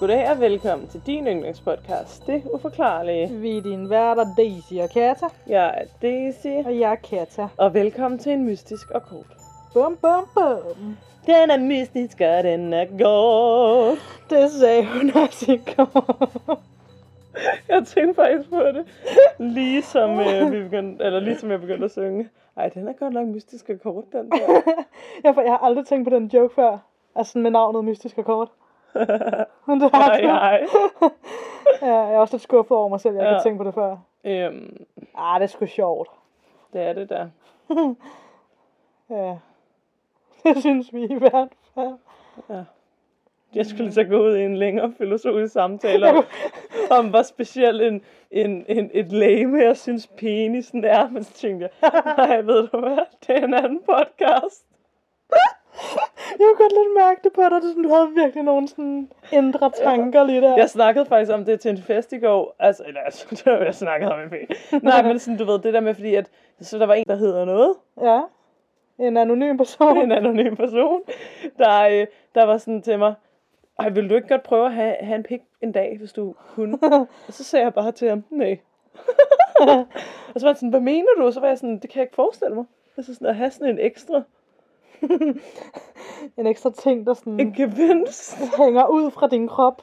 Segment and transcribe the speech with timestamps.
[0.00, 3.28] Goddag og velkommen til din yndlingspodcast, Det Uforklarlige.
[3.28, 7.48] Vi er dine værter Daisy og Kata, Jeg er Daisy, og jeg er Kata.
[7.56, 9.26] og velkommen til en mystisk og kort.
[9.74, 10.96] Bum, bum, bum.
[11.26, 13.96] Den er mystisk, og den er god.
[14.30, 16.60] Det sagde hun også i går.
[17.68, 18.84] Jeg tænkte faktisk på det,
[19.38, 22.28] lige som, øh, vi begyndte, eller lige som jeg begyndte at synge.
[22.56, 24.60] Ej, den er godt nok mystisk og kort, den der.
[25.24, 26.78] jeg, jeg har aldrig tænkt på den joke før.
[27.14, 28.48] Altså med navnet Mystisk og Kort.
[28.94, 30.66] Det har jeg.
[31.82, 33.30] Ja, jeg er også lidt skuffet over mig selv, jeg Ja.
[33.32, 33.96] kan tænke på det før.
[34.24, 34.86] Øhm,
[35.18, 36.08] Ah, det er sgu sjovt.
[36.72, 37.28] det er det der.
[39.10, 39.36] Ja.
[40.44, 41.94] Det synes vi i hvert fald.
[42.50, 42.62] Ja.
[43.54, 46.24] Jeg skulle så gå ud i en længere filosofisk samtale om,
[46.90, 51.08] om hvor speciel en, en, en, et lame, jeg synes penisen er.
[51.08, 54.66] Men så tænkte jeg, nej, ved du hvad, det er en anden podcast.
[56.38, 59.70] Jeg kunne godt lidt mærke det på dig, sådan, du havde virkelig nogle sådan indre
[59.70, 60.56] tanker lige der.
[60.56, 62.56] Jeg snakkede faktisk om det til en fest i går.
[62.58, 64.48] Altså, eller, altså det var, jeg snakkede om i fag.
[64.82, 67.16] Nej, men sådan, du ved, det der med, fordi at, så der var en, der
[67.16, 67.74] hedder noget.
[68.00, 68.20] Ja.
[68.98, 69.98] En anonym person.
[69.98, 71.00] en anonym person,
[71.58, 73.14] der, øh, der var sådan til mig,
[73.78, 76.34] ej, vil du ikke godt prøve at have, have en pik en dag, hvis du
[76.54, 76.78] kunne?
[77.26, 78.58] og så sagde jeg bare til ham, nej.
[80.34, 81.24] og så var han sådan, hvad mener du?
[81.24, 82.64] Og så var jeg sådan, det kan jeg ikke forestille mig.
[82.96, 84.22] Altså sådan at have sådan en ekstra,
[86.36, 88.38] En ekstra ting, der sådan en gevinst.
[88.64, 89.82] hænger ud fra din krop.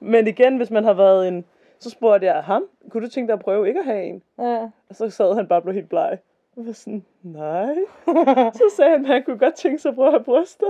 [0.00, 1.44] Men igen, hvis man har været en,
[1.78, 4.22] så spurgte jeg ham, kunne du tænke dig at prøve ikke at have en?
[4.38, 4.68] Ja.
[4.88, 6.18] Og så sad han bare og blev helt bleg.
[6.56, 7.74] Jeg var sådan, nej.
[8.60, 10.66] så sagde han, at han kunne godt tænke sig at prøve at have bryster.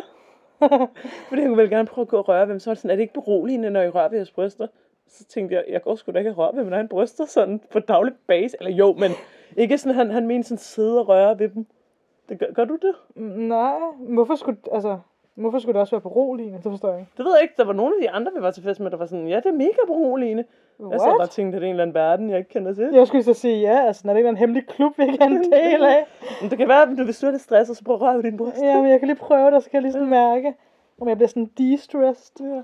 [1.28, 2.60] Fordi han kunne vel gerne prøve at gå og røre ved dem.
[2.60, 4.66] Så var det sådan, er det ikke beroligende, når I rører ved jeres bryster?
[5.08, 7.78] Så tænkte jeg, jeg går sgu da ikke røre ved mine egne bryster sådan på
[7.78, 8.56] daglig base.
[8.60, 9.10] Eller jo, men
[9.56, 11.66] ikke sådan, han, han mente sådan sidde og røre ved dem.
[12.28, 12.94] Det gør, gør du det?
[13.48, 14.98] Nej, hvorfor skulle, altså,
[15.34, 16.56] hvorfor skulle det også være beroligende?
[16.56, 17.12] Det forstår jeg ikke.
[17.16, 17.54] Det ved jeg ikke.
[17.56, 19.36] Der var nogle af de andre, vi var til fest med, der var sådan, ja,
[19.36, 20.44] det er mega beroligende.
[20.90, 21.30] Jeg sad bare og What?
[21.30, 22.90] tænkte, at det er en eller anden verden, jeg ikke kender til.
[22.92, 25.18] Jeg skulle så sige ja, altså, når det ikke er en hemmelig klub, vi ikke
[25.20, 26.06] er en del af.
[26.42, 28.16] Men det kan være, at du, hvis du er lidt stresset, så prøv at røre
[28.16, 28.66] ved dine bryster.
[28.66, 30.54] Ja, men jeg kan lige prøve det, så kan jeg lige sådan mærke,
[31.00, 32.46] om jeg bliver sådan de-stressed.
[32.46, 32.62] Ja.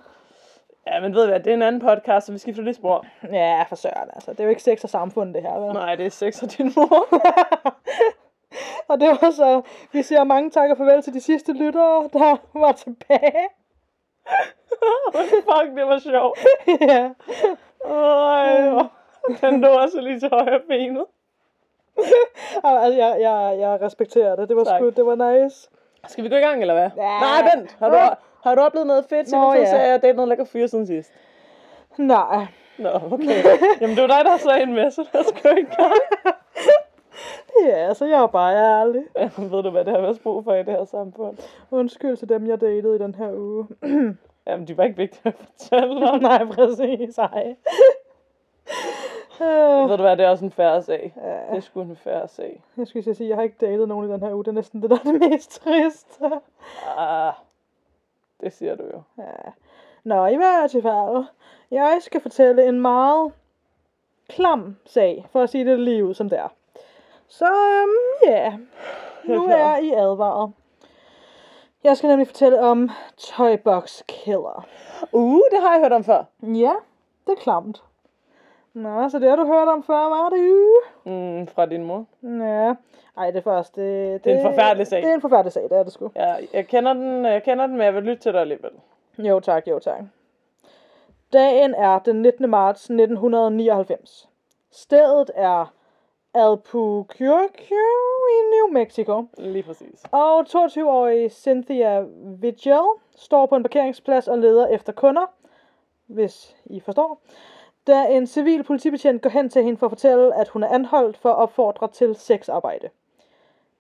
[0.87, 3.07] Ja, men ved du hvad, det er en anden podcast, så vi skifter lidt spor.
[3.33, 4.31] Ja, for søren, altså.
[4.31, 5.73] Det er jo ikke sex og samfund, det her, vel?
[5.73, 7.07] Nej, det er sex og din mor.
[8.89, 9.63] Og det var så,
[9.93, 13.47] vi siger mange tak og farvel til de sidste lyttere, der var tilbage.
[15.31, 16.39] Fuck, det var sjovt.
[16.81, 17.11] ja.
[17.85, 18.93] Øj, hvor-
[19.41, 21.05] den lå også lige til højre benet.
[22.65, 24.49] Altså, jeg, jeg, jeg respekterer det.
[24.49, 24.79] Det var Tak.
[24.81, 25.69] sgu, det var nice.
[26.09, 26.91] Skal vi gå i gang, eller hvad?
[26.97, 27.19] Ja.
[27.21, 27.77] Nej, vent.
[27.79, 27.97] Har du,
[28.45, 30.87] har du oplevet noget fedt, siden du sagde, at jeg datede noget lækker fyre siden
[30.87, 31.13] sidst?
[31.97, 32.47] Nej.
[32.79, 33.45] Nå, okay.
[33.81, 35.95] Jamen, det var dig, der sagde en lad os gå i gang.
[37.67, 39.03] Ja, altså, jeg er bare ærlig.
[39.53, 41.39] Ved du, hvad det har været brug for i det her samfund?
[41.71, 43.67] Undskyld til dem, jeg datede i den her uge.
[44.47, 46.21] Jamen, de var ikke vigtige at fortælle om.
[46.21, 47.19] Nej, præcis.
[47.19, 47.57] Ej.
[49.41, 51.15] Øh, Ved du hvad, det er også en færre sag.
[51.17, 51.31] Ja.
[51.31, 52.63] Det er sgu en færre sag.
[52.77, 54.45] jeg skulle sige, jeg har ikke datet nogen i den her uge.
[54.45, 56.25] Det er næsten det, der er det mest triste.
[56.97, 57.33] Ah,
[58.41, 59.03] det siger du jo.
[59.19, 59.51] Ja.
[60.05, 61.25] Nå, i hvert fald.
[61.71, 63.33] Jeg skal fortælle en meget
[64.29, 66.49] klam sag, for at sige det lige ud som det er.
[67.29, 68.53] Så øhm, ja,
[69.25, 70.53] nu er I advaret.
[71.85, 74.67] Jeg skal nemlig fortælle om Toybox Killer.
[75.13, 76.25] Uh, det har jeg hørt om før.
[76.43, 76.73] Ja,
[77.27, 77.83] det er klamt.
[78.75, 80.83] Nå, så det har du hørt om før, var det jo?
[81.05, 82.07] Mm, fra din mor.
[82.23, 82.75] Ja,
[83.17, 85.03] ej, det er først, det, Det er en forfærdelig sag.
[85.03, 86.11] Det er en forfærdelig sag, det er det sgu.
[86.17, 88.71] Ja, jeg kender den, jeg kender den, men jeg vil lytte til dig alligevel.
[89.19, 90.01] Jo tak, jo tak.
[91.33, 92.51] Dagen er den 19.
[92.51, 94.29] marts 1999.
[94.71, 95.73] Stedet er
[96.35, 97.77] Albuquerque
[98.31, 99.27] i New Mexico.
[99.39, 100.05] Lige præcis.
[100.13, 102.05] Og 22-årige Cynthia
[102.41, 102.81] Vigil
[103.17, 105.27] står på en parkeringsplads og leder efter kunder,
[106.07, 107.21] hvis I forstår.
[107.87, 111.17] Da en civil politibetjent går hen til hende for at fortælle, at hun er anholdt
[111.17, 112.89] for at opfordre til sexarbejde.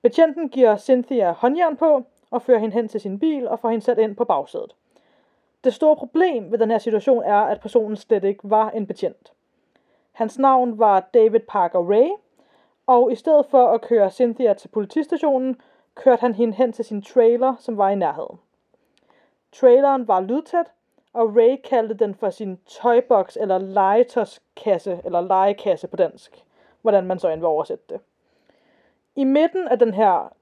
[0.03, 3.85] Betjenten giver Cynthia håndjern på og fører hende hen til sin bil og får hende
[3.85, 4.75] sat ind på bagsædet.
[5.65, 9.33] Det store problem ved den her situation er, at personen slet ikke var en betjent.
[10.13, 12.11] Hans navn var David Parker Ray,
[12.87, 15.61] og i stedet for at køre Cynthia til politistationen,
[15.95, 18.39] kørte han hende hen til sin trailer, som var i nærheden.
[19.53, 20.73] Traileren var lydtæt,
[21.13, 26.45] og Ray kaldte den for sin toybox eller legetøjskasse, eller legekasse på dansk,
[26.83, 28.01] hvordan man så end vil oversætte det.
[29.17, 30.33] I midten af den her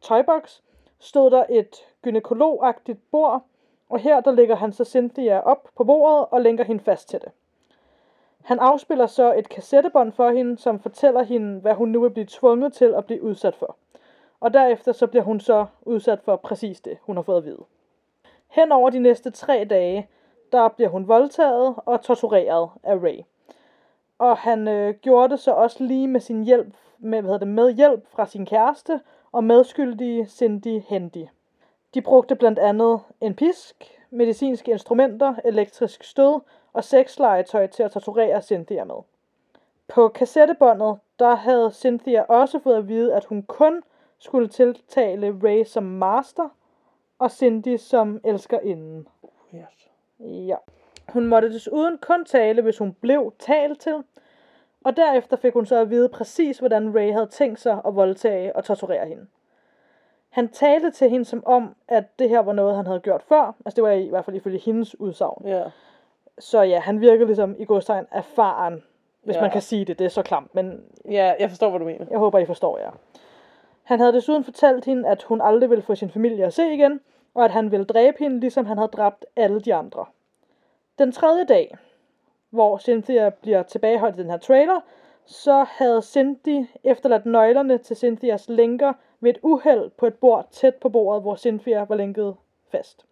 [0.00, 0.60] toybox
[0.98, 3.42] stod der et gynekologagtigt bord,
[3.88, 7.20] og her der lægger han så Cynthia op på bordet og lænker hende fast til
[7.20, 7.32] det.
[8.44, 12.26] Han afspiller så et kassettebånd for hende, som fortæller hende, hvad hun nu vil blive
[12.28, 13.76] tvunget til at blive udsat for.
[14.40, 17.64] Og derefter så bliver hun så udsat for præcis det, hun har fået at vide.
[18.48, 20.08] Hen over de næste tre dage,
[20.52, 23.20] der bliver hun voldtaget og tortureret af Ray.
[24.18, 27.48] Og han øh, gjorde det så også lige med sin hjælp, med, hvad hedder det,
[27.48, 29.00] med hjælp fra sin kæreste
[29.32, 31.26] og medskyldige Cindy Hendy.
[31.94, 36.40] De brugte blandt andet en pisk, medicinske instrumenter, elektrisk stød
[36.74, 38.94] og sexlegetøj til at torturere Cynthia med.
[39.88, 43.82] På kassettebåndet, der havde Cynthia også fået at vide, at hun kun
[44.18, 46.48] skulle tiltale Ray som master,
[47.18, 49.08] og Cindy som elskerinden.
[49.54, 49.90] Yes.
[50.20, 50.56] Ja.
[51.08, 54.04] Hun måtte desuden kun tale, hvis hun blev talt til,
[54.84, 58.56] og derefter fik hun så at vide præcis, hvordan Ray havde tænkt sig at voldtage
[58.56, 59.26] og torturere hende.
[60.28, 63.54] Han talte til hende som om, at det her var noget, han havde gjort før.
[63.66, 65.48] Altså det var i hvert fald ifølge hendes udsagn.
[65.48, 65.64] Ja.
[66.38, 68.82] Så ja, han virkede ligesom i godstegn erfaren,
[69.22, 69.40] hvis Ja.
[69.40, 69.98] man kan sige det.
[69.98, 72.06] Det er så klamt, men ja, jeg forstår, hvad du mener.
[72.10, 72.90] jeg håber, I forstår jer.
[73.82, 77.00] Han havde desuden fortalt hende, at hun aldrig ville få sin familie at se igen,
[77.34, 80.04] og at han ville dræbe hende, ligesom han havde dræbt alle de andre.
[80.98, 81.76] Den tredje dag,
[82.50, 84.80] hvor Cynthia bliver tilbageholdt i den her trailer,
[85.26, 90.74] så havde Cindy efterladt nøglerne til Cynthias lænker ved et uheld på et bord tæt
[90.74, 92.36] på bordet, hvor Cynthia var lænket
[92.70, 93.04] fast.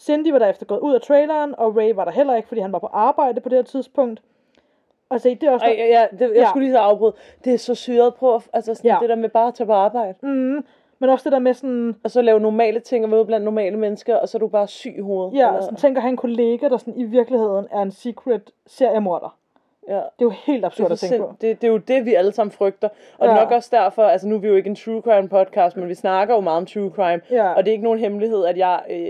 [0.00, 2.72] Cindy var derefter gået ud af traileren, og Ray var der heller ikke, fordi han
[2.72, 4.22] var på arbejde på det her tidspunkt.
[5.08, 5.66] Og se, det er også...
[5.66, 6.48] Ej, ja, ja, det, jeg Ja.
[6.48, 7.12] skulle lige så afbryde.
[7.44, 8.96] Det er så syret på, altså sådan Ja.
[9.00, 10.14] det der med bare at tage på arbejde.
[10.22, 10.64] Mm,
[10.98, 11.96] men også det der med sådan...
[12.04, 14.68] Og så lave normale ting og ude blandt normale mennesker, og så er du bare
[14.68, 15.38] syg i hovedet.
[15.38, 19.36] Ja, eller- sådan tænker han en kollega, der sådan i virkeligheden er en secret seriemorder.
[19.88, 19.94] ja.
[19.94, 21.32] Det er jo helt absurd at tænke på.
[21.40, 22.88] det, det er jo det, vi alle sammen frygter.
[23.18, 23.34] Og ja.
[23.34, 25.94] nok også derfor, altså nu er vi jo ikke en true crime podcast, men vi
[25.94, 27.20] snakker jo meget om true crime.
[27.30, 27.52] Ja.
[27.52, 29.06] Og det er ikke nogen hemmelighed, at jeg øh,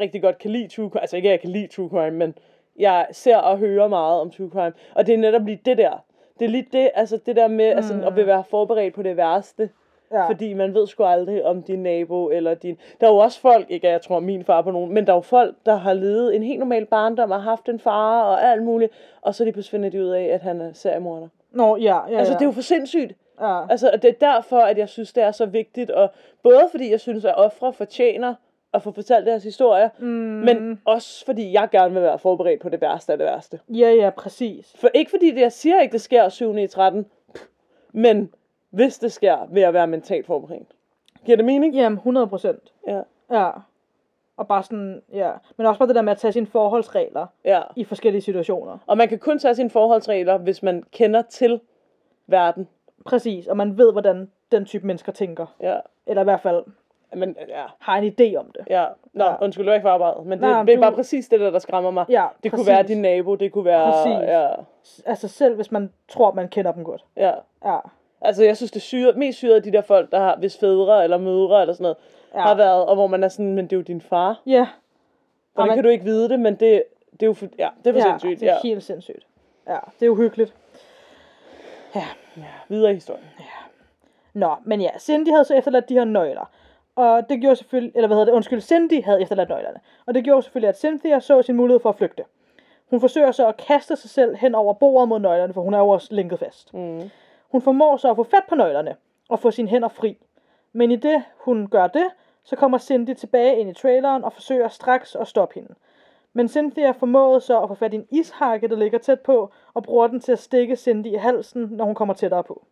[0.00, 1.00] rigtig godt kan lide true crime.
[1.00, 2.34] Altså ikke, at jeg kan lide true crime, men
[2.78, 4.72] jeg ser og hører meget om true crime.
[4.94, 6.04] Og det er netop lige det der.
[6.38, 9.16] Det er lige det, altså det der med altså, at vil være forberedt på det
[9.16, 9.70] værste.
[10.12, 10.28] Ja.
[10.28, 12.78] Fordi man ved sgu aldrig om din nabo eller din...
[13.00, 15.16] Der er jo også folk, ikke jeg tror min far på nogen, men der er
[15.16, 18.62] jo folk, der har levet en helt normal barndom og haft en far og alt
[18.62, 18.92] muligt,
[19.22, 21.28] og så de pludselig finder de ud af, at han er seriemorder.
[21.52, 23.12] Nå, ja, ja, Altså det er jo for sindssygt.
[23.40, 23.70] ja.
[23.70, 26.10] Altså og det er derfor, at jeg synes, det er så vigtigt, og
[26.42, 28.34] både fordi jeg synes, at ofre fortjener
[28.74, 30.06] at få fortalt deres historier, mm.
[30.06, 33.60] men også fordi jeg gerne vil være forberedt på det værste af det værste.
[33.68, 34.74] ja, ja, præcis.
[34.80, 36.56] For ikke fordi det, jeg siger ikke, det sker 7.
[36.56, 37.06] i 13,
[37.92, 38.34] men
[38.70, 40.68] hvis det sker, vil jeg være mentalt forberedt.
[41.24, 41.74] Giver det mening?
[41.74, 42.72] Jamen, 100 procent.
[42.86, 43.00] Ja.
[43.30, 43.50] Ja.
[44.36, 45.32] Og bare sådan, ja.
[45.56, 47.62] Men også bare det der med at tage sine forholdsregler ja.
[47.76, 48.78] i forskellige situationer.
[48.86, 51.60] Og man kan kun tage sine forholdsregler, hvis man kender til
[52.26, 52.68] verden.
[53.06, 55.46] Præcis, og man ved, hvordan den type mennesker tænker.
[55.60, 55.76] Ja.
[56.06, 56.64] Eller i hvert fald
[57.12, 58.64] Men ja, har en idé om det.
[58.70, 58.86] ja.
[59.12, 59.30] Nå, Ja.
[59.30, 59.36] ja.
[59.44, 60.26] undskyld, du er ikke for arbejdet.
[60.26, 62.04] Men det, Nej, det er du- bare præcis det der, der skræmmer mig.
[62.08, 62.68] Ja, det kunne præcis.
[62.68, 63.92] være din nabo, det kunne være...
[63.92, 64.28] Præcis.
[64.28, 64.48] Ja,
[65.06, 67.04] Altså selv hvis man tror, man kender dem godt.
[67.16, 67.32] ja.
[67.64, 67.78] Ja.
[68.20, 71.04] Altså, jeg synes, det syre, mest syre af de der folk, der har, hvis fædre
[71.04, 71.96] eller mødre eller sådan noget,
[72.34, 72.38] Ja.
[72.38, 72.44] ja.
[72.46, 74.40] har været, og hvor man er sådan, men det er jo din far.
[74.46, 74.66] Ja.
[75.54, 77.86] Hvordan man- kan du ikke vide det, men det, det er jo for, ja, det
[77.86, 78.40] er for ja, sindssygt.
[78.40, 78.58] det er Ja.
[78.62, 79.26] helt sindssygt.
[79.68, 80.54] Ja, det er uhyggeligt.
[81.94, 82.04] Ja.
[82.68, 83.24] Videre i historien.
[84.32, 86.50] Nå, men ja, Cindy havde så efterladt de her nøgler.
[86.96, 89.80] Og det gjorde selvfølgelig, eller hvad hedder det, undskyld, Cindy havde efterladt nøglerne.
[90.06, 92.24] Og det gjorde selvfølgelig, at Cynthia så sin mulighed for at flygte.
[92.90, 95.78] Hun forsøger så at kaste sig selv hen over bordet mod nøglerne, for hun er
[95.78, 96.74] jo også lænket fast.
[96.74, 97.10] Mm.
[97.50, 98.96] Hun formår så at få fat på nøglerne
[99.28, 100.18] og få sine hænder fri.
[100.72, 102.06] Men i det, hun gør det,
[102.44, 105.74] så kommer Cindy tilbage ind i traileren og forsøger straks at stoppe hende.
[106.32, 109.82] Men Cynthia formåede så at få fat i en ishakke, der ligger tæt på, og
[109.82, 112.64] bruger den til at stikke Cindy i halsen, når hun kommer tættere på.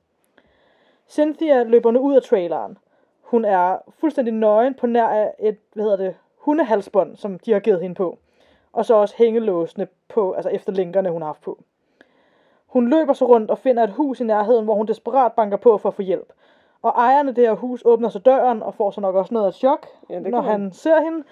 [1.08, 2.78] Cynthia løber nu ud af traileren.
[3.32, 7.60] Hun er fuldstændig nøgen på nær af et, hvad hedder det, hundehalsbånd, som de har
[7.60, 8.18] givet hende på.
[8.72, 11.58] Og så også hængelåsene på, altså efter linkerne, hun har haft på.
[12.66, 15.78] Hun løber så rundt og finder et hus i nærheden, hvor hun desperat banker på
[15.78, 16.32] for at få hjælp.
[16.82, 19.46] Og ejeren af det her hus åbner så døren og får så nok også noget
[19.46, 20.44] af chok, Ja, når man.
[20.50, 21.22] han ser hende.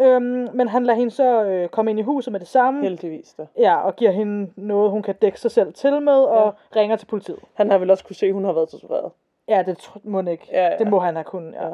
[0.00, 2.82] Øhm, men han lader hende så øh, komme ind i huset med det samme.
[2.82, 3.46] Heldigvis da.
[3.58, 7.06] Ja, og giver hende noget, hun kan dække sig selv til med, og ringer til
[7.06, 7.38] politiet.
[7.54, 9.12] Han har vel også kunne se, at hun har været tortureret.
[9.50, 10.48] Ja, det må ikke.
[10.50, 10.78] Ja, ja.
[10.78, 11.68] Det må han have kunnet, ja.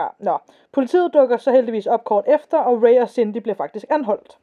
[0.00, 0.06] ja.
[0.18, 0.38] Nå.
[0.72, 4.38] Politiet dukker så heldigvis op kort efter, og Ray og Cindy bliver faktisk anholdt.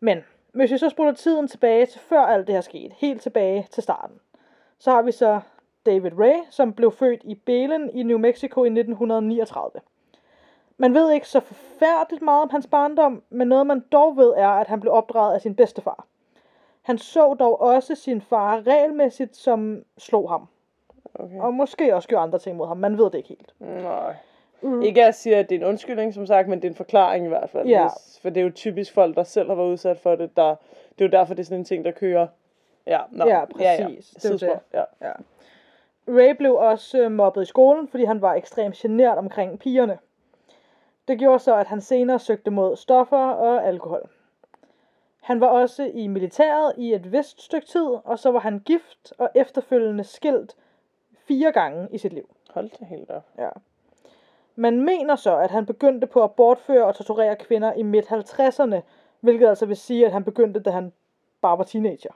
[0.00, 3.66] Men hvis vi så spoler tiden tilbage til før alt det her skete, helt tilbage
[3.70, 4.16] til starten,
[4.78, 5.40] så har vi så
[5.86, 9.70] David Ray, som blev født i Belen i New Mexico i 1939.
[10.76, 14.48] Man ved ikke så forfærdeligt meget om hans barndom, men noget man dog ved er,
[14.48, 16.06] at han blev opdraget af sin bedstefar.
[16.82, 20.48] Han så dog også sin far regelmæssigt, som slog ham.
[21.22, 21.38] Okay.
[21.38, 22.76] Og måske også gjorde andre ting mod ham.
[22.76, 23.54] Man ved det ikke helt.
[23.60, 24.14] Nej.
[24.62, 24.82] Mm.
[24.82, 26.76] Ikke at jeg siger, at det er en undskyldning, som sagt, men det er en
[26.76, 27.68] forklaring i hvert fald.
[27.68, 27.82] Ja.
[27.82, 30.36] Hvis, for det er jo typisk folk, der selv har været udsat for det.
[30.36, 30.48] Der,
[30.98, 32.26] det er jo derfor, det er sådan en ting, der kører.
[32.86, 33.26] Ja, nå.
[33.26, 34.10] Ja, præcis.
[34.10, 34.62] Det er jo Sidespor.
[34.72, 34.84] Ja.
[35.00, 35.12] Ja.
[36.08, 39.98] Ray blev også øh, mobbet i skolen, fordi han var ekstremt genert omkring pigerne.
[41.08, 44.08] Det gjorde så, at han senere søgte mod stoffer og alkohol.
[45.20, 49.12] Han var også i militæret i et vist stykke tid, og så var han gift
[49.18, 50.56] og efterfølgende skilt
[51.28, 52.28] fire gange i sit liv.
[52.50, 53.22] Hold da helt op.
[53.38, 53.48] Ja.
[54.56, 58.80] Man mener så, at han begyndte på at bortføre og torturere kvinder i midt 50'erne,
[59.20, 60.92] hvilket altså vil sige, at han begyndte, da han
[61.40, 62.10] bare var teenager.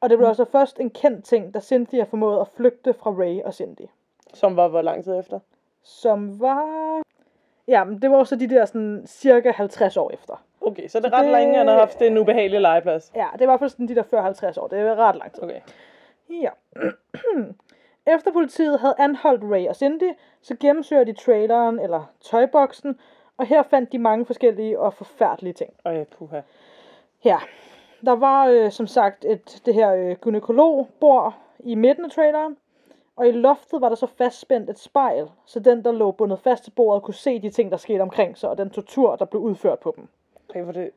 [0.00, 3.42] Og det blev altså først en kendt ting, da Cynthia formåede at flygte fra Ray
[3.42, 3.86] og Cindy.
[4.34, 5.38] Som var hvor lang tid efter?
[5.82, 7.02] Som var...
[7.68, 10.42] Ja, men det var også de der sådan cirka 50 år efter.
[10.60, 13.12] Okay, så det er ret Det- længe, han har haft en ubehagelig legeplads.
[13.14, 14.02] Ja, det var i hvert fald sådan de der
[14.54, 14.66] 40-50 år.
[14.68, 15.42] Det er ret lang tid.
[15.42, 15.60] Okay.
[16.30, 16.50] Ja.
[18.06, 22.98] Efter politiet havde anholdt Ray og Cindy, så gennemsøger de traileren eller tøjboksen,
[23.36, 25.72] og her fandt de mange forskellige og forfærdelige ting.
[25.84, 26.40] Ej, puha.
[27.18, 27.38] Her.
[28.04, 32.56] Der var øh, som sagt et, det her øh, gynekologbord i midten af traileren,
[33.16, 36.64] og i loftet var der så fastspændt et spejl, så den, der lå bundet fast
[36.64, 39.42] til bordet, kunne se de ting, der skete omkring sig, og den tortur, der blev
[39.42, 40.08] udført på dem.
[40.54, 40.90] Ej, hvor det,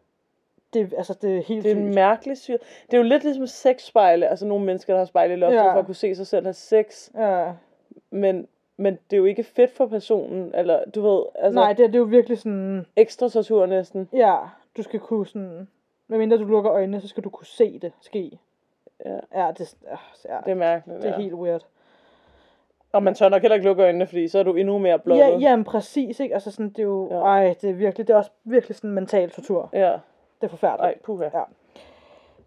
[0.74, 2.58] Det, altså, det er helt det er en mærkelig syr.
[2.86, 4.28] Det er jo lidt ligesom sexspejle.
[4.28, 5.74] Altså nogle mennesker, der har spejle i loftet Ja.
[5.74, 7.10] for at kunne se sig selv have sex.
[7.16, 7.52] Ja.
[8.12, 8.48] Men,
[8.78, 10.52] men det er jo ikke fedt for personen.
[10.56, 12.86] Eller du ved, altså Nej, det, det er jo virkelig sådan...
[12.96, 14.10] ekstra tortur næsten.
[14.14, 14.36] Ja,
[14.78, 15.68] du skal kunne sådan...
[16.08, 18.40] Medmindre du lukker øjnene, så skal du kunne se det ske.
[19.06, 19.20] Ja.
[19.36, 19.98] Ja, det, ja,
[20.34, 21.02] ja, Det er mærkeligt.
[21.02, 21.22] det er ja.
[21.22, 21.66] helt weird.
[22.92, 25.26] Og man tør nok heller ikke lukke øjnene, fordi så er du endnu mere blottet.
[25.26, 26.34] Ja, jamen præcis, ikke?
[26.34, 27.08] Altså sådan, det er jo...
[27.12, 27.16] Ja.
[27.16, 28.08] Ej, det er virkelig...
[28.08, 29.70] Det er også virkelig sådan mental tortur.
[29.74, 29.98] Ja.
[30.42, 30.96] Det er forfærdeligt.
[30.96, 31.24] Ej, puha.
[31.34, 31.44] Ja.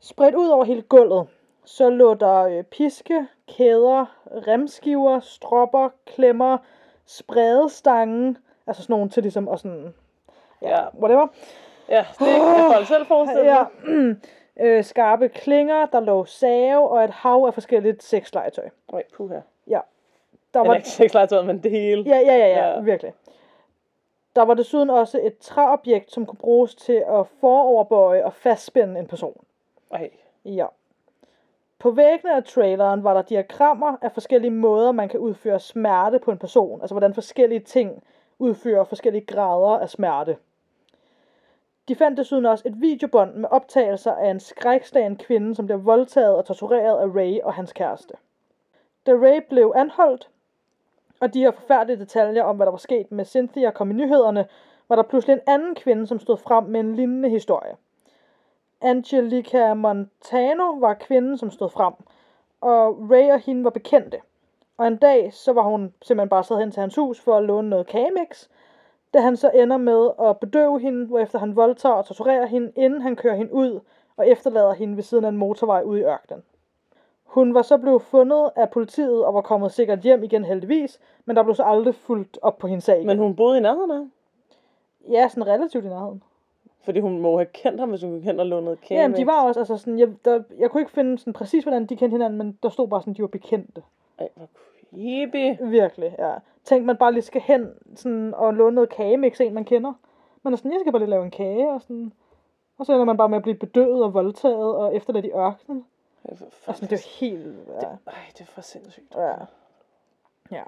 [0.00, 1.28] Spredt ud over hele gulvet,
[1.64, 4.16] så lå der øh, piske, kæder,
[4.46, 6.58] remskiver, stropper, klemmer,
[7.06, 9.94] spredestange, altså sådan nogle til ligesom at sådan,
[10.62, 10.78] Ja.
[11.00, 11.26] whatever.
[11.88, 13.64] Ja, det kan folk selv forestille Ja.
[14.60, 18.68] øh, skarpe klinger, der lå save og et hav af forskelligt sexlegetøj.
[18.92, 19.38] Ej, puha.
[19.66, 19.80] Ja.
[20.54, 22.02] Der var, ikke sexlegetøj, men det hele.
[22.06, 22.80] ja, ja, ja, ja, Ja.
[22.80, 23.12] virkelig.
[24.40, 29.06] Der var desuden også et træobjekt, som kunne bruges til at foroverbøje og fastspænde en
[29.06, 29.44] person.
[29.90, 30.10] Ej.
[30.44, 30.66] Ja.
[31.78, 36.30] På væggene af traileren var der diagrammer af forskellige måder, man kan udføre smerte på
[36.30, 36.80] en person.
[36.80, 38.02] Altså hvordan forskellige ting
[38.38, 40.36] udfører forskellige grader af smerte.
[41.88, 46.36] De fandt desuden også et videobånd med optagelser af en skrækslagen kvinde, som blev voldtaget
[46.36, 48.14] og tortureret af Ray og hans kæreste.
[49.06, 50.30] Da Ray blev anholdt,
[51.20, 54.46] og de her forfærdelige detaljer om, hvad der var sket med Cynthia kom i nyhederne,
[54.88, 57.76] var der pludselig en anden kvinde, som stod frem med en lignende historie.
[58.80, 61.92] Angelica Montano var kvinden, som stod frem,
[62.60, 64.20] og Ray og hende var bekendte.
[64.78, 67.44] Og en dag, så var hun simpelthen bare sad hen til hans hus for at
[67.44, 68.48] låne noget kagemix,
[69.14, 73.02] da han så ender med at bedøve hende, hvorefter han voldtager og torturerer hende, inden
[73.02, 73.80] han kører hende ud
[74.16, 76.42] og efterlader hende ved siden af en motorvej ude i ørkenen.
[77.30, 81.36] Hun var så blevet fundet af politiet og var kommet sikkert hjem igen heldigvis, men
[81.36, 82.96] der blev så aldrig fuldt op på hendes sag.
[82.96, 83.06] igen.
[83.06, 84.12] Men hun boede i nærheden af ham?
[85.10, 86.22] Ja, sådan relativt i nærheden.
[86.82, 89.00] Fordi hun må have kendt ham, hvis hun kunne kende og lånet kage.
[89.00, 91.64] Ja, men de var også, altså sådan, jeg, der, jeg kunne ikke finde sådan præcis,
[91.64, 93.82] hvordan de kendte hinanden, men der stod bare sådan, de var bekendte.
[94.18, 94.48] Ej, hvor
[94.90, 95.70] creepy.
[95.70, 96.34] Virkelig, ja.
[96.64, 99.92] Tænk, man bare lige skal hen sådan, og låne noget kagemix, en man kender.
[100.42, 102.12] Man er sådan, jeg skal bare lige lave en kage, og sådan.
[102.78, 105.84] Og så ender man bare med at blive bedøvet og voldtaget, og efterladt i ørkenen.
[106.66, 107.86] Og sådan, det er helt, ja.
[107.86, 109.14] Ej, det er for sindssygt.
[109.16, 109.34] Ja.
[110.50, 110.62] ja.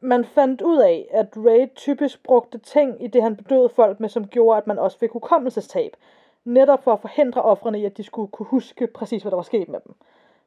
[0.00, 4.08] Man fandt ud af, at Ray typisk brugte ting i det, han bedøvede folk med,
[4.08, 5.96] som gjorde, at man også fik hukommelsestab.
[6.44, 9.42] Netop for at forhindre offrene i, at de skulle kunne huske præcis, hvad der var
[9.42, 9.94] sket med dem.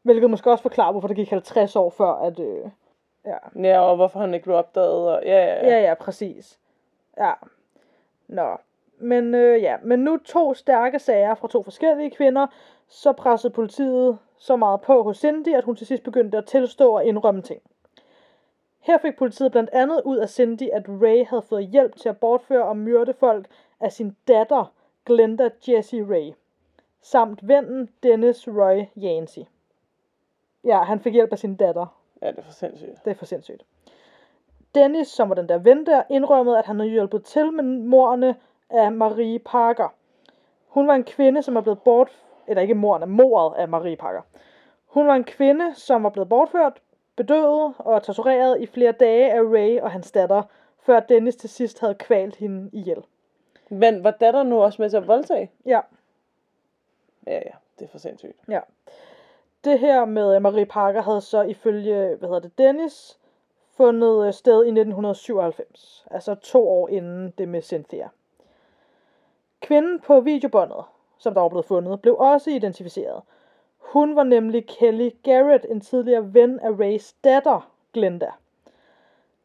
[0.01, 2.39] Hvilket måske også forklarer, hvorfor det gik 50 år før, at...
[2.39, 2.69] Øh,
[3.25, 3.37] ja.
[3.63, 5.07] Ja, og hvorfor han ikke blev opdaget.
[5.09, 5.67] Og, ja, ja, ja.
[5.67, 6.59] ja, ja, præcis.
[7.17, 7.33] Ja.
[8.27, 8.57] Nå.
[8.97, 12.47] Men øh, ja, men nu to stærke sager fra to forskellige kvinder,
[12.87, 16.95] så pressede politiet så meget på hos Cindy, at hun til sidst begyndte at tilstå
[16.95, 17.61] og indrømme ting.
[18.79, 22.17] Her fik politiet blandt andet ud af Cindy, at Ray havde fået hjælp til at
[22.17, 23.47] bortføre og myrde folk
[23.79, 24.73] af sin datter,
[25.05, 26.33] Glenda Jessie Ray,
[27.01, 29.41] samt vennen Dennis Roy Yancey.
[30.63, 31.85] Ja, han fik hjælp af sin datter.
[32.21, 33.05] Ja, det er for sindssygt.
[33.05, 33.63] Det er for sindssygt.
[34.75, 38.35] Dennis, som var den der ven der, indrømmede, at han havde hjulpet til med morerne
[38.69, 39.93] af Marie Parker.
[40.67, 42.11] Hun var en kvinde, som er blevet bort...
[42.47, 44.21] Eller ikke morerne, mordet af Marie Parker.
[44.85, 46.81] Hun var en kvinde, som var blevet bortført,
[47.15, 50.43] bedøvet og tortureret i flere dage af Ray og hans datter,
[50.79, 53.03] før Dennis til sidst havde kvalt hende ihjel.
[53.69, 55.51] Men var datter nu også med til at voldtage?
[55.65, 55.79] Ja,
[57.27, 58.37] Ja, ja, det er for sindssygt.
[58.49, 58.59] ja.
[59.63, 63.19] Det her med Marie Parker havde så ifølge, hvad hedder det, Dennis,
[63.77, 66.05] fundet øh, sted i 1997.
[66.11, 68.09] Altså to år inden det med Cynthia.
[69.67, 70.83] Kvinden på videobåndet,
[71.17, 73.21] som der var blevet fundet, blev også identificeret.
[73.77, 78.27] Hun var nemlig Kelly Garrett, en tidligere ven af Rays datter, Glenda.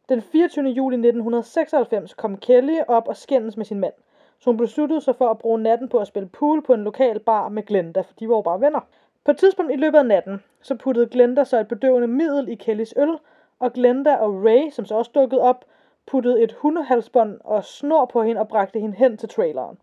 [0.09, 0.69] Den 24.
[0.69, 3.93] juli 1996 kom Kelly op og skændes med sin mand.
[4.39, 7.19] Så hun besluttede sig for at bruge natten på at spille pool på en lokal
[7.19, 8.81] bar med Glenda, for de var jo bare venner.
[9.25, 12.55] På et tidspunkt i løbet af natten, så puttede Glenda så et bedøvende middel i
[12.55, 13.19] Kellys øl,
[13.59, 15.65] og Glenda og Ray, som så også dukkede op,
[16.07, 19.79] puttede et hundehalsbånd og snor på hende og bragte hende hen til traileren.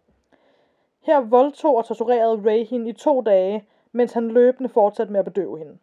[1.01, 5.25] Her voldtog og torturerede Ray hende i to dage, mens han løbende fortsatte med at
[5.25, 5.77] bedøve hende.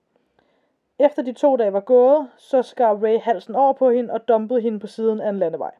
[0.99, 4.61] Efter de to dage var gået, så skar Ray halsen over på hende og dumpede
[4.61, 5.73] hende på siden af en landevej.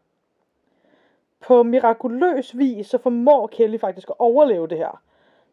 [1.41, 5.03] På mirakuløs vis så formår Kelly faktisk at overleve det her.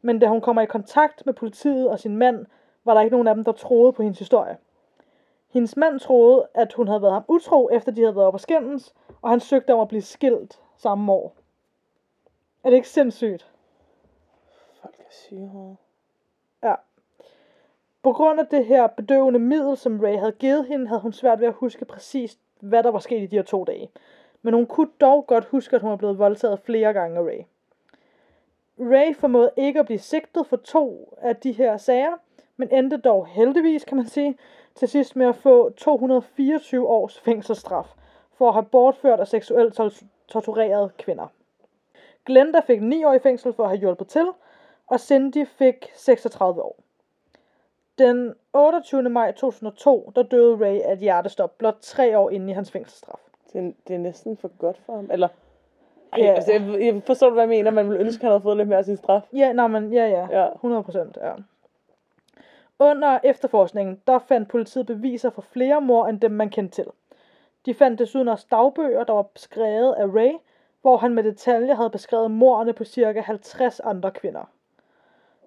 [0.01, 2.45] Men da hun kommer i kontakt med politiet og sin mand,
[2.83, 4.57] var der ikke nogen af dem, der troede på hendes historie.
[5.49, 8.39] Hendes mand troede, at hun havde været ham utro, efter de havde været op og
[8.39, 11.35] skændes, og han søgte om at blive skilt samme år.
[12.63, 13.52] Er det ikke sindssygt?
[15.29, 15.75] Folk er.
[16.63, 16.75] Ja.
[18.03, 21.39] På grund af det her bedøvende middel, som Ray havde givet hende, havde hun svært
[21.39, 23.89] ved at huske præcis, hvad der var sket i de her to dage.
[24.41, 27.43] Men hun kunne dog godt huske, at hun var blevet voldtaget flere gange af Ray.
[28.79, 32.17] Ray formåede ikke at blive sigtet for to af de her sager,
[32.57, 34.37] men endte dog heldigvis, kan man sige,
[34.75, 37.87] til sidst med at få 224 års fængselsstraf
[38.33, 39.79] for at have bortført og seksuelt
[40.27, 41.27] tortureret kvinder.
[42.25, 44.27] Glenda fik 9 år i fængsel for at have hjulpet til,
[44.87, 46.75] og Cindy fik 36 år.
[47.97, 49.09] Den 28.
[49.09, 53.19] maj 2002, der døde Ray af et hjertestop blot tre år inde i hans fængselsstraf.
[53.53, 55.09] Det, er- det er næsten for godt for ham.
[55.11, 55.27] Eller,
[56.13, 56.33] ej, Ja.
[56.33, 57.71] altså, jeg, jeg forstår hvad jeg mener?
[57.71, 59.21] Man ville ønske, at han havde fået lidt mere af sin straf.
[59.33, 60.51] Ja, nej, men ja, ja, Ja.
[60.53, 61.33] 100 procent, ja.
[62.79, 66.87] Under efterforskningen, der fandt politiet beviser for flere mor end dem, man kendte til.
[67.65, 70.31] De fandt desuden også dagbøger, der var skrevet af Ray,
[70.81, 74.49] hvor han med detaljer havde beskrevet mordene på cirka 50 andre kvinder.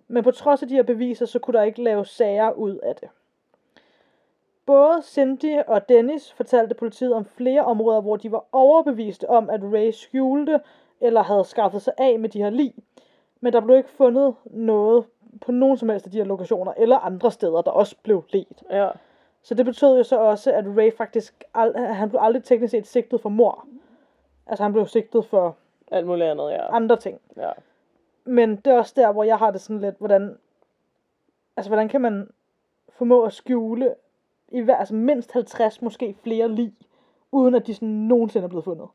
[0.09, 2.97] Men på trods af de her beviser, så kunne der ikke laves sager ud af
[2.97, 3.09] det.
[4.66, 9.61] Både Cindy og Dennis fortalte politiet om flere områder, hvor de var overbeviste om, at
[9.62, 10.61] Ray skjulte
[11.01, 12.75] eller havde skaffet sig af med de her lig.
[13.40, 15.05] Men der blev ikke fundet noget
[15.40, 18.62] på nogen som helst af de her lokationer, eller andre steder, der også blev let.
[18.71, 18.88] Ja.
[19.42, 22.87] Så det betød jo så også, at Ray faktisk ald- han blev aldrig teknisk set
[22.87, 23.66] sigtet for mor.
[24.47, 25.57] Altså han blev sigtet for
[25.90, 26.77] Alt muligt andet, ja.
[26.77, 27.21] andre ting.
[27.37, 27.51] ja.
[28.27, 30.37] Men det er også der, hvor jeg har det sådan lidt, hvordan,
[31.57, 32.29] altså hvordan kan man
[32.89, 33.95] formå at skjule
[34.49, 36.73] i hver, altså mindst 50, måske flere lig,
[37.33, 38.89] uden at de sådan nogensinde er blevet fundet.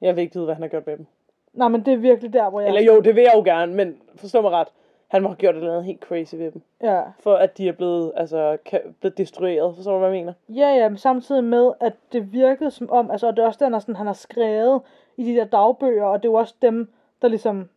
[0.00, 1.06] Jeg vil ikke vide, hvad han har gjort med dem.
[1.52, 2.68] Nej, men det er virkelig der, hvor jeg...
[2.68, 4.68] Eller jo, det vil jeg jo gerne, men forstå mig ret.
[5.08, 6.62] Han må have gjort et eller andet helt crazy ved dem.
[6.82, 7.02] Ja.
[7.20, 8.58] For at de er blevet, altså,
[9.00, 9.76] blevet destrueret.
[9.76, 10.32] Forstår du, hvad jeg mener?
[10.48, 13.64] Ja, ja, men samtidig med, at det virkede som om, altså og det er også
[13.64, 14.80] den, sådan, han har skrevet
[15.16, 17.68] i de der dagbøger, og det er jo også dem, der ligesom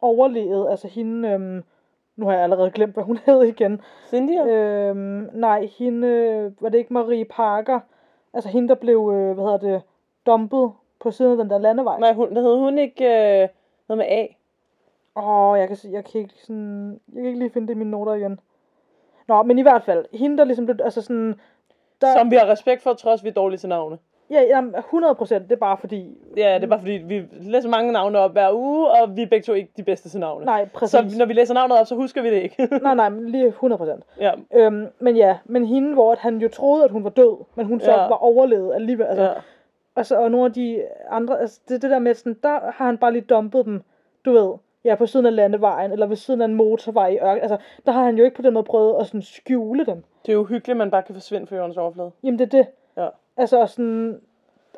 [0.00, 1.64] overlevede, altså hende, øhm,
[2.16, 3.80] nu har jeg allerede glemt, hvad hun hed igen.
[4.10, 4.40] Cindy?
[4.40, 4.88] Øh.
[4.88, 7.80] Øhm, nej, hende, øh, var det ikke Marie Parker?
[8.34, 9.82] Altså hende, der blev, øh, hvad hedder det,
[10.26, 11.98] dumpet på siden af den der landevej.
[11.98, 13.48] Nej, hun, hed hun ikke øh,
[13.88, 14.26] noget med A.
[15.16, 17.78] Åh, oh, jeg kan, jeg kan ikke sådan, jeg kan ikke lige finde det i
[17.78, 18.40] mine noter igen.
[19.28, 21.40] Nå, men i hvert fald, hende der ligesom blev, altså sådan,
[22.00, 23.98] der, Som vi har respekt for, trods vi er dårlige til navne.
[24.30, 27.68] Ja, jamen, 100 procent, det er bare fordi, Ja, det er bare fordi, vi læser
[27.68, 30.44] mange navne op hver uge, og vi er begge to ikke de bedste til navne.
[30.44, 30.90] nej, præcis.
[31.12, 32.68] Så når vi læser navnet op, så husker vi det ikke.
[32.82, 34.04] nej, nej, men lige 100 procent.
[34.20, 37.66] ja, Øhm, men ja, men hende, hvor han jo troede, at hun var død, men
[37.66, 37.96] hun så Ja.
[37.96, 39.06] var overlevet alligevel.
[39.06, 39.32] Altså, ja.
[39.94, 42.84] Og, så, og nogle af de andre, altså det, det der med sådan, der har
[42.86, 43.82] han bare lige dumpet dem,
[44.24, 47.42] du ved, ja, på siden af landevejen, eller ved siden af en motorvej i ørken.
[47.42, 50.04] Altså, der har han jo ikke på den måde prøvet at sådan skjule dem.
[50.26, 52.10] Det er jo hyggeligt, at man bare kan forsvinde fra jordens overflade.
[52.24, 52.66] Jamen, det er det.
[52.96, 53.08] Ja.
[53.38, 54.20] Altså, sådan,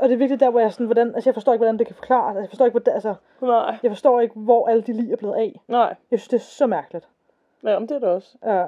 [0.00, 1.86] og det er virkelig der, hvor jeg sådan, hvordan, altså jeg forstår ikke, hvordan det
[1.86, 2.28] kan forklares.
[2.28, 5.16] Altså, jeg forstår ikke, hvordan, altså, Nej, jeg forstår ikke, hvor alle de lige er
[5.16, 5.60] blevet af.
[5.68, 5.94] nej.
[6.10, 7.08] Jeg synes, det er så mærkeligt.
[7.64, 8.36] Ja, men det er det også.
[8.44, 8.64] Ja.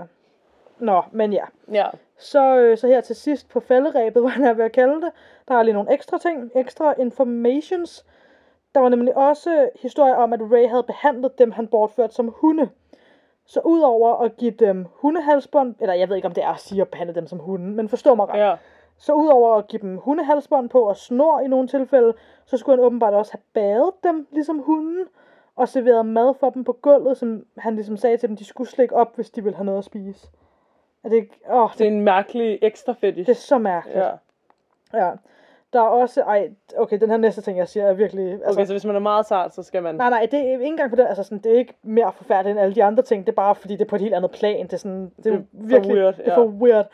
[0.78, 1.44] Nå, men ja.
[1.72, 1.86] Ja.
[2.18, 5.10] Så, øh, så her til sidst på falderæbet, hvor han er ved at kalde det,
[5.48, 8.06] der er lige nogle ekstra ting, ekstra informations.
[8.74, 12.68] Der var nemlig også historier om, at Ray havde behandlet dem, han bortførte som hunde.
[13.46, 16.80] Så udover at give dem hundehalsbånd, eller jeg ved ikke, om det er at sige
[16.80, 18.38] at behandle dem som hunde, men forstå mig ret.
[18.40, 18.56] Ja.
[19.02, 22.84] Så udover at give dem hundehalsbånd på og snor i nogle tilfælde, så skulle han
[22.84, 25.06] åbenbart også have badet dem, ligesom hunden,
[25.56, 28.70] og serveret mad for dem på gulvet, som han ligesom sagde til dem, de skulle
[28.70, 30.28] slikke op, hvis de ville have noget at spise.
[31.04, 31.40] Er det ikke?
[31.52, 33.26] Åh, det, Det er en mærkelig ekstra fetish.
[33.26, 33.98] det er så mærkeligt.
[33.98, 34.10] Ja.
[34.94, 35.10] Ja.
[35.72, 38.66] Der er også, ej, okay, den her næste ting, jeg siger, er virkelig, altså, Okay,
[38.66, 39.94] så hvis man er meget sart, så skal man...
[39.94, 42.52] nej, nej, det er ikke engang på den, altså sådan, det er ikke mere forfærdeligt
[42.52, 44.30] end alle de andre ting, det er bare fordi, det er på et helt andet
[44.30, 46.48] plan, det er sådan, det er, Det er virkelig, weird, det er for ja.
[46.48, 46.86] weird.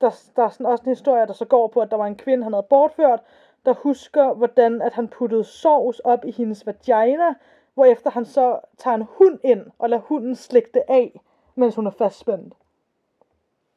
[0.00, 2.16] Der, der er sådan også en historie, der så går på, at der var en
[2.16, 3.20] kvinde, han havde bortført,
[3.66, 7.34] der husker, hvordan at han puttede sovs op i hendes vagina,
[7.74, 11.20] hvorefter han så tager en hund ind, og lader hunden slikke det af,
[11.54, 12.54] mens hun er fastspændt.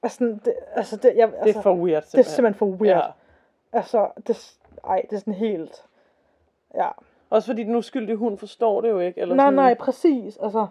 [0.03, 3.13] Altså, det, altså det, jeg, altså, Det er for weird, det er simpelthen for weird.
[3.73, 5.85] Altså, det, ej, det er sådan helt...
[6.75, 6.89] Ja.
[7.29, 9.21] Også fordi den uskyldige hund forstår det jo ikke.
[9.21, 10.37] Eller Nej, sådan, nej, præcis.
[10.37, 10.67] Altså,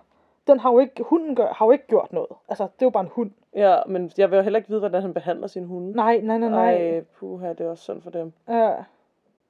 [0.46, 2.30] den har jo ikke, hunden gør, har jo ikke gjort noget.
[2.48, 3.30] Altså, det er jo bare en hund.
[3.54, 5.92] Ja, men jeg vil jo heller ikke vide, hvordan han behandler sin hunde.
[5.92, 6.74] Nej, nej, nej, nej.
[6.74, 8.32] Ej, puha, det er også sådan for dem.
[8.48, 8.72] Ja.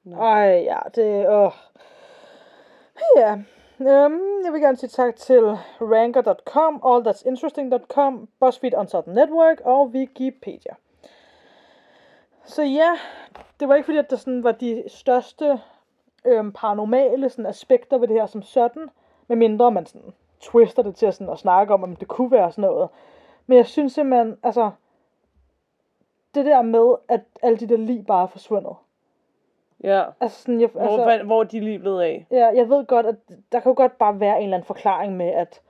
[0.03, 0.17] Nå.
[0.17, 1.51] Ej, ja, det åh.
[3.17, 3.33] Ja.
[3.79, 10.73] Um, jeg vil gerne sige tak til ranker.com, allthat'sinteresting.com, BuzzFeed Southern Network og Wikipedia.
[12.43, 12.89] Så ja,
[13.59, 15.59] det var ikke fordi, at det sådan var de største
[16.25, 18.89] øhm, paranormale sådan, aspekter ved det her som sådan,
[19.27, 22.61] medmindre man sådan twister det til sådan, at snakke om, om det kunne være sådan
[22.61, 22.89] noget.
[23.47, 24.71] Men jeg synes simpelthen, altså,
[26.35, 28.75] det der med, at alle de der lige bare er forsvundet.
[29.83, 30.03] Ja.
[30.19, 32.27] Altså, sådan, jeg, Hvor, altså, hvor er de lige blevet af?
[32.31, 33.15] Ja, jeg ved godt, at
[33.51, 35.61] der kan jo godt bare være en eller anden forklaring med, at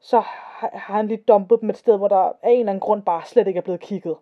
[0.00, 2.80] så har har han lige dumpet dem et sted, hvor der af en eller anden
[2.80, 4.16] grund bare slet ikke er blevet kigget.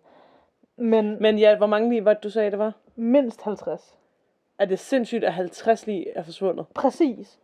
[0.75, 2.73] Men, Men ja, hvor mange lige var det, du sagde, det var?
[2.95, 3.97] mindst 50.
[4.59, 6.65] Er det sindssygt, at 50 lige er forsvundet?
[6.75, 7.39] Præcis.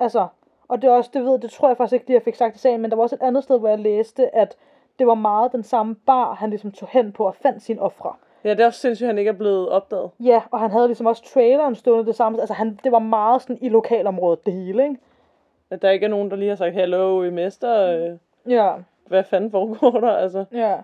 [0.00, 0.28] Altså,
[0.68, 2.56] og det er også, det ved, det tror jeg faktisk ikke lige, jeg fik sagt
[2.56, 4.56] i sagen, men der var også et andet sted, hvor jeg læste, at
[4.98, 8.12] det var meget den samme bar, han ligesom tog hen på og fandt sine ofre.
[8.44, 10.10] Ja, det er også sindssygt, at han ikke er blevet opdaget.
[10.20, 12.40] Ja, og han havde ligesom også traileren stående det samme.
[12.40, 14.96] Altså, han, det var meget sådan i lokalområdet, det hele, ikke?
[15.70, 18.18] At der ikke er nogen, der lige har sagt, hallo, i mester, øh,
[18.52, 18.72] Ja.
[19.06, 20.44] hvad fanden foregår der, altså?
[20.52, 20.76] Ja.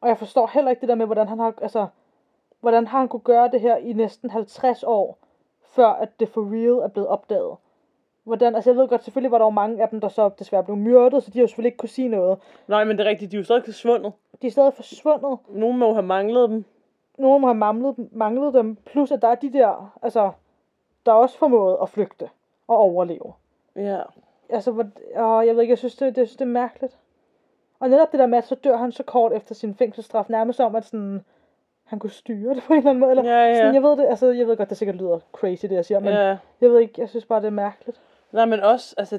[0.00, 1.86] Og jeg forstår heller ikke det der med, hvordan han har, altså,
[2.60, 5.18] hvordan har han kunne gøre det her i næsten 50 år,
[5.62, 7.56] før at det for real er blevet opdaget.
[8.24, 10.64] Hvordan, altså jeg ved godt, selvfølgelig var der jo mange af dem, der så desværre
[10.64, 12.38] blev myrdet, så de har jo selvfølgelig ikke kunne sige noget.
[12.66, 14.12] Nej, men det er rigtigt, de er jo stadig forsvundet.
[14.42, 15.38] De er stadig forsvundet.
[15.48, 16.64] Nogen må jo have manglet dem.
[17.18, 20.30] Nogle må have manglet, manglet dem, plus at der er de der, altså,
[21.06, 22.28] der er også formået at flygte
[22.68, 23.32] og overleve.
[23.76, 24.00] Ja.
[24.48, 26.98] Altså, hvor, åh, jeg ved ikke, jeg synes, det, det, synes, det er mærkeligt.
[27.80, 30.56] Og netop det der med, at så dør han så kort efter sin fængselsstraf, nærmest
[30.56, 31.24] som at sådan,
[31.84, 33.10] han kunne styre det på en eller anden måde.
[33.10, 33.54] Eller, Ja, ja.
[33.54, 36.00] Sådan, jeg ved det, altså, jeg ved godt, det sikkert lyder crazy, det jeg siger,
[36.00, 36.36] men ja.
[36.60, 38.00] jeg ved ikke, jeg synes bare, det er mærkeligt.
[38.34, 39.18] Nej, men også, altså...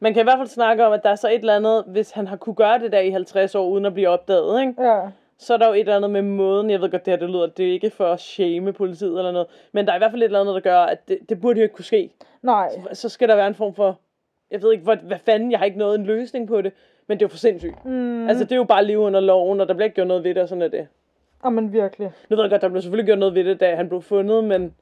[0.00, 2.10] Man kan i hvert fald snakke om, at der er så et eller andet, hvis
[2.10, 4.82] han har kunne gøre det der i 50 år, uden at blive opdaget, ikke?
[4.82, 5.00] Ja,
[5.38, 7.30] så er der jo et eller andet med måden, jeg ved godt, det her det
[7.30, 10.10] lyder, det er ikke for at shame politiet eller noget, men der er i hvert
[10.10, 12.10] fald et eller andet, der gør, at det, det burde jo ikke kunne ske.
[12.42, 13.98] nej, Så skal der være en form for,
[14.50, 16.72] jeg ved ikke, hvad, hvad fanden, jeg har ikke noget en løsning på det,
[17.06, 17.84] men det er jo for sindssygt.
[17.84, 20.24] mm, Altså, det er jo bare liv under loven, og der bliver ikke gjort noget
[20.24, 20.88] ved det, og sådan er det.
[21.42, 22.12] oh, men virkelig.
[22.28, 24.44] Nu ved jeg godt, der blev selvfølgelig gjort noget ved det, da han blev fundet,
[24.44, 24.74] men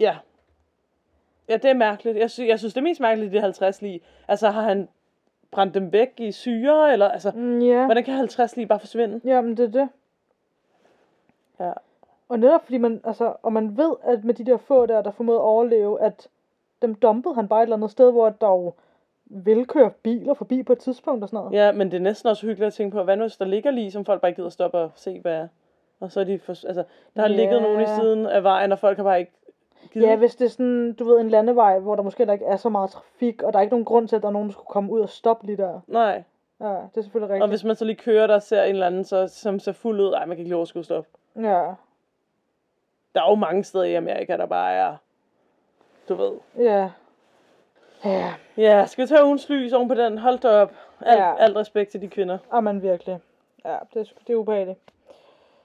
[0.00, 0.16] ja.
[1.48, 2.18] Ja, det er mærkeligt.
[2.18, 4.00] Jeg, sy- jeg synes, det er mest mærkeligt, de 50 lige.
[4.28, 4.88] Altså, har han
[5.50, 9.20] brændt dem væk i syre, eller altså, Mm, ja, hvordan kan 50 lige bare forsvinde?
[9.24, 9.88] jamen det er det.
[11.60, 11.72] Ja.
[12.28, 15.10] Og netop fordi man, altså, og man ved, at med de der få der, der
[15.10, 16.28] formåede at overleve, at
[16.82, 18.72] dem dumpede han bare et eller andet sted, hvor der jo
[19.24, 21.52] vil køre biler forbi på et tidspunkt og sådan noget.
[21.52, 23.70] Ja, men det er næsten også hyggeligt at tænke på, hvad nu hvis der ligger
[23.70, 25.48] lige, som folk bare ikke gider stoppe og se, hvad er.
[26.00, 26.84] Og så er de for, altså,
[27.16, 27.34] der har Ja.
[27.36, 29.32] ligget nogen i siden af vejen, og folk har bare ikke
[29.90, 30.06] givet.
[30.06, 32.56] Ja, hvis det er sådan, du ved, en landevej, hvor der måske heller ikke er
[32.56, 34.52] så meget trafik, og der er ikke nogen grund til, at der er nogen, der
[34.52, 35.80] skulle komme ud og stoppe lige der.
[35.86, 36.22] Nej,
[36.60, 37.42] Ja, det er selvfølgelig rigtigt.
[37.42, 39.72] og hvis man så lige kører der og ser en eller anden, så, som ser
[39.72, 41.10] fuld ud, ej, man kan ikke lige overskue stoppe.
[41.36, 41.74] Ja,
[43.14, 44.96] Der er jo mange steder i Amerika, der bare er,
[46.08, 46.32] du ved.
[46.58, 46.90] ja.
[48.04, 50.18] Ja, Ja, skal vi tage ugens lys oven på den?
[50.18, 50.72] Hold da op.
[51.00, 51.36] Alt, Ja.
[51.38, 53.18] alt respekt til de kvinder og man virkelig.
[53.64, 54.78] Ja, det er, det er ubehageligt.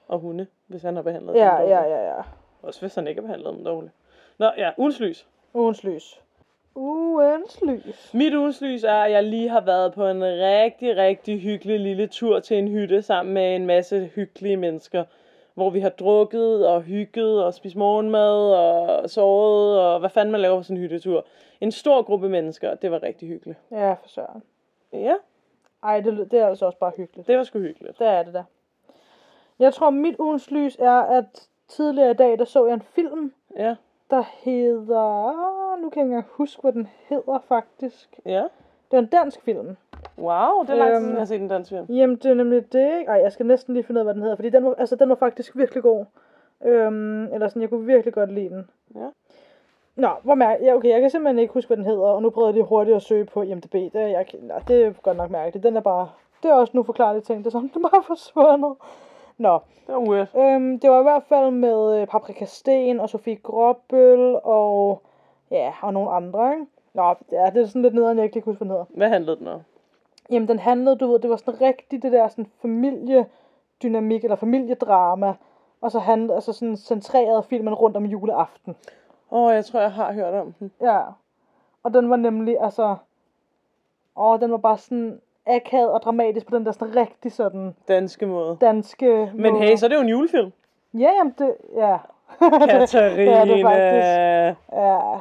[0.08, 1.70] og hunde, hvis han har behandlet Ja, dem dårligt.
[1.70, 2.22] ja, ja, ja.
[2.62, 3.92] Også hvis han ikke har behandlet dem dårligt.
[4.38, 5.28] Nå, ja, ugens lys.
[5.54, 6.20] Ugens lys.
[6.74, 8.14] Ugens lys.
[8.14, 12.06] Mit ugens lys er, at jeg lige har været på en rigtig, rigtig hyggelig lille
[12.06, 15.04] tur til en hytte sammen med en masse hyggelige mennesker.
[15.54, 20.40] Hvor vi har drukket og hygget og spist morgenmad og sovet og hvad fanden man
[20.40, 21.26] laver på sådan en hyttetur.
[21.60, 23.58] En stor gruppe mennesker, det var rigtig hyggeligt.
[23.70, 24.42] Ja, for søren.
[24.92, 25.14] Ja,
[25.82, 27.28] Ej, det, det er altså også bare hyggeligt.
[27.28, 27.98] det var sgu hyggeligt.
[27.98, 28.44] Det er det da.
[29.58, 33.32] Jeg tror, mit ugens lys er, at tidligere i dag, der så jeg en film,
[33.56, 33.76] Ja,
[34.10, 35.28] der hedder...
[35.28, 38.20] Ah, Nu kan jeg ikke engang huske, hvad den hedder faktisk.
[38.26, 38.44] ja.
[38.90, 39.76] Det er en dansk film.
[40.18, 41.84] Wow, det er lang tid, Øhm, siden, jeg har set en dansk film.
[41.88, 43.04] Jamen, det er nemlig det?
[43.08, 44.96] Ej, jeg skal næsten lige finde ud af, hvad den hedder, fordi den var, altså,
[44.96, 46.04] den var faktisk virkelig god.
[46.64, 48.70] Øhm, eller sådan, jeg kunne virkelig godt lide den.
[48.94, 49.08] Ja.
[49.96, 52.30] Nå, hvor mærke, ja, okay, jeg kan simpelthen ikke huske, hvad den hedder, og nu
[52.30, 53.72] prøvede jeg lige hurtigt at søge på IMDb.
[53.72, 55.64] Det er, jeg, nej, det er godt nok mærkeligt.
[55.64, 56.08] Den er bare,
[56.42, 58.76] det er også nu forklarligt ting, det er den bare er forsvundet.
[59.38, 60.28] Nå, Det var weird.
[60.36, 65.02] øhm, det var i hvert fald med øh, Paprika Sten og Sofie Gråbøl og,
[65.50, 66.66] ja, og nogle andre, ikke?
[66.94, 68.84] Nå, ja, det er sådan lidt nederen, jeg ikke lige kan huske, hvad den hedder.
[68.96, 69.60] Hvad handlede den om?
[70.30, 75.34] Jamen, den handlede, du ved, det var sådan rigtig det der sådan familiedynamik, eller familiedrama,
[75.80, 78.76] og så handlede, altså sådan centreret filmen rundt om juleaften.
[79.30, 80.70] Åh, oh, jeg tror, jeg har hørt om den.
[80.80, 81.00] Ja.
[81.82, 82.96] Og den var nemlig, altså,
[84.16, 88.26] åh, den var bare sådan akavet og dramatisk på den der sådan rigtig sådan Danske
[88.26, 88.56] måde.
[88.60, 89.64] danske Men måde.
[89.64, 90.52] hey, så er det jo en julefilm.
[90.94, 91.96] Ja, jamen det, ja.
[92.68, 93.30] Katarina.
[93.38, 94.06] Ja, det er faktisk,
[94.72, 95.20] ja,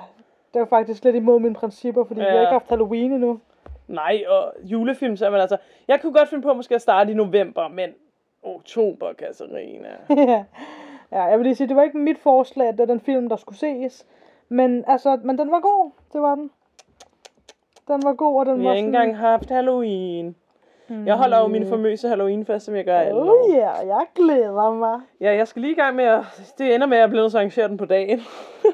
[0.54, 2.26] det var faktisk lidt imod mine principper, fordi ja.
[2.26, 3.40] vi har ikke haft Halloween endnu.
[3.88, 5.58] Nej, og julefilm, så er man altså...
[5.88, 7.90] Jeg kunne godt finde på måske at starte i november, men
[8.44, 9.90] oktober, Katarina.
[10.10, 10.44] ja.
[11.12, 13.30] ja, jeg vil lige sige, det var ikke mit forslag, at det er den film,
[13.30, 14.06] der skulle ses.
[14.50, 15.92] Men altså, men den var god.
[16.14, 16.52] Det var den.
[17.88, 19.02] Den var god, og den Vi var har ikke sådan...
[19.02, 20.36] engang haft Halloween.
[21.06, 23.50] Jeg holder jo min famøse Halloween-fest, som jeg gør alle Oh år.
[23.50, 25.00] yeah, jeg glæder mig.
[25.22, 26.20] Ja, jeg skal lige i gang med at...
[26.58, 28.20] Det ender med, at jeg bliver nødt til at arrangere den på dagen.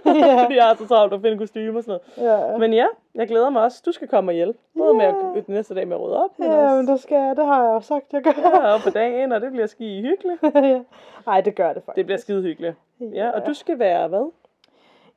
[0.05, 0.41] Ja.
[0.43, 2.51] Fordi jeg har så travlt at finde kostymer og sådan noget.
[2.51, 3.81] Ja, Men ja, jeg glæder mig også.
[3.85, 4.59] Du skal komme og hjælpe.
[4.77, 5.09] Både med Ja.
[5.09, 7.35] at den næste dag med at rydde op, men ja men også det skal jeg.
[7.37, 8.31] Det har jeg jo sagt, jeg gør.
[8.37, 10.43] ja, og på dagen, og det bliver skide hyggeligt.
[10.71, 10.79] ja.
[11.27, 11.95] Ej, det gør det faktisk.
[11.97, 12.75] Det bliver skide hyggeligt.
[12.99, 14.31] Ja, og du skal være hvad?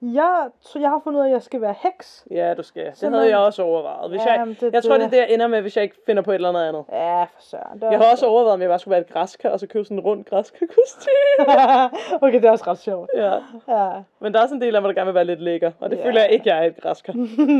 [0.02, 2.26] Jeg, så jeg har fundet ud af, at jeg skal være heks.
[2.30, 2.84] Ja, du skal.
[3.00, 4.10] Det havde jeg også overvejet.
[4.10, 5.82] Hvis Ja, jeg, det- jeg tror, det det- er det, jeg ender med, hvis jeg
[5.84, 6.84] ikke finder på et eller andet andet.
[6.92, 7.80] Ja, for søren.
[7.80, 9.84] Det Jeg har også overvejet, om jeg bare skulle være et græskar, og så købe
[9.84, 11.46] sådan en rund græskar-kostyme.
[12.26, 13.10] okay, det er også ret sjovt.
[13.14, 13.32] ja.
[13.68, 13.90] Ja.
[14.20, 15.70] Men der er sådan en del af mig, der gerne vil være lidt lækker.
[15.80, 16.06] Og det Ja.
[16.06, 17.12] føler jeg ikke, jeg er et græskar.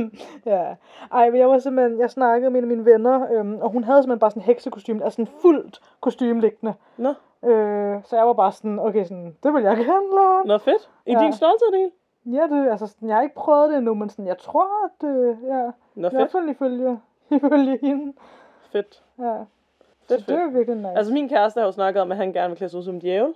[0.53, 0.65] ja.
[1.13, 3.85] Ej, men jeg var simpelthen, jeg snakkede med en af mine venner, øhm, og hun
[3.85, 6.75] havde simpelthen bare sådan en heksekostyme, altså sådan fuldt kostyme liggende.
[6.97, 10.45] Nå, Øh, så jeg var bare sådan, okay, sådan, det vil jeg gerne låne.
[10.47, 10.91] nå fedt.
[11.07, 11.19] I Ja.
[11.21, 11.91] din stolthed,
[12.33, 14.91] Ja, det, altså sådan, jeg har ikke prøvet det endnu, men sådan, jeg tror, at
[15.01, 16.99] det, ja, Nå i hvert fald ifølge,
[17.37, 18.13] ifølge hende.
[18.73, 19.03] Fedt.
[19.19, 19.37] Ja.
[20.09, 20.89] Fedt, Så det er virkelig nice.
[20.97, 23.01] Altså min kæreste har jo snakket om, at han gerne vil klæde sig ud som
[23.01, 23.35] djævel.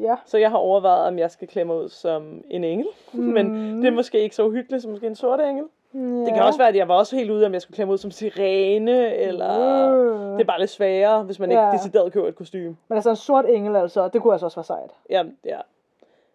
[0.00, 0.16] ja.
[0.26, 2.86] Så jeg har overvejet, om jeg skal klæde mig ud som en engel.
[3.12, 3.20] Mm.
[3.24, 5.64] Men det er måske ikke så uhyggeligt som måske en sort engel.
[5.94, 5.98] ja.
[5.98, 7.92] Det kan også være, at jeg var også helt ude, om jeg skulle klæde mig
[7.92, 9.90] ud som sirene, eller...
[9.92, 10.32] Øh.
[10.32, 11.72] Det er bare lidt sværere, hvis man ikke Ja.
[11.72, 12.76] decideret køber et kostume.
[12.88, 14.90] Men altså en sort engel, altså, det kunne altså også være sejt.
[15.10, 15.58] Jamen, ja.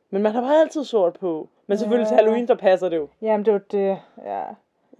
[0.09, 1.47] Men man har bare altid sort på.
[1.67, 2.15] Men selvfølgelig til.
[2.15, 3.07] Halloween, der passer det jo.
[3.21, 4.39] Jamen, det er jo det, ja.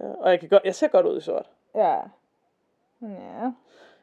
[0.00, 0.12] Ja.
[0.20, 1.46] Og jeg, kan godt, jeg ser godt ud i sort.
[1.74, 1.94] Ja.
[3.02, 3.52] Ja.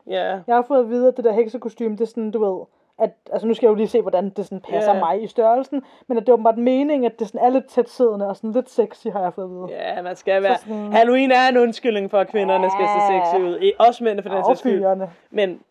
[0.08, 0.40] Ja.
[0.48, 2.66] Jeg har fået at vide, at det der heksekostyme, det er sådan, du ved,
[3.00, 5.00] at, altså nu skal jeg jo lige se, hvordan det sådan passer Ja.
[5.00, 7.90] mig i størrelsen, men at det er åbenbart meningen, at det sådan er lidt tæt
[7.90, 9.68] siddende og sådan lidt sexy, har jeg fået at vide.
[9.70, 10.58] Ja, man skal være...
[10.58, 13.72] sådan- Halloween er en undskyldning for, at kvinderne skal se sexy ud.
[13.80, 14.86] Også mændene for den sags skyld.
[15.30, 15.62] Men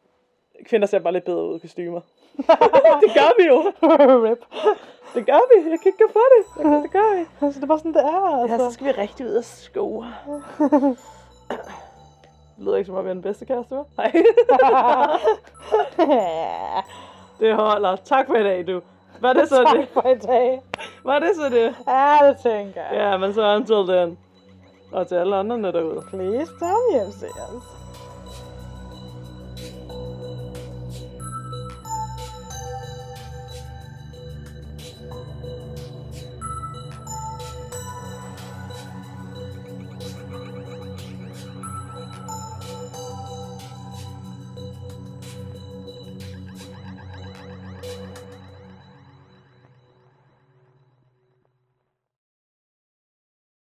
[0.64, 2.00] kvinder ser bare lidt bedre ud i kostymer.
[3.02, 3.62] det gør vi jo.
[4.28, 4.44] Rip.
[5.14, 5.70] Det gør vi.
[5.70, 6.44] Jeg kan ikke gå for det.
[6.72, 7.26] Det, det gør vi.
[7.46, 8.68] Altså, det er bare sådan, det er, Ja, altså.
[8.68, 10.12] så skal vi rigtig ud og score.
[12.56, 13.84] Det lyder ikke som om jeg er den bedste kæreste, hva'?
[13.96, 14.12] Nej.
[17.40, 17.96] det holder.
[17.96, 18.80] Tak for i dag, du.
[19.20, 19.88] Var det så tak det?
[19.88, 20.62] for i dag.
[21.04, 21.74] Var det så det?
[21.88, 22.90] Ja, det tænker jeg.
[22.92, 24.18] Ja, men så until then.
[24.92, 26.02] Og til alle andre derude.
[26.10, 27.79] Please, come hjem, se os.